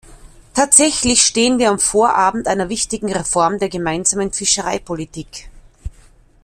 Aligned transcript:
Tatsächlich 0.55 1.21
stehen 1.21 1.59
wir 1.59 1.69
am 1.69 1.77
Vorabend 1.77 2.47
einer 2.47 2.69
wichtigen 2.69 3.13
Reform 3.13 3.59
der 3.59 3.69
gemeinsamen 3.69 4.33
Fischereipolitik. 4.33 5.47